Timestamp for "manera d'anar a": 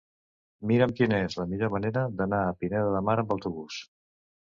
1.75-2.59